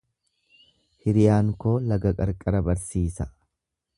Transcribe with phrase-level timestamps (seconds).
[1.03, 3.31] Hiriyaan koo laga qarqara barsiisa.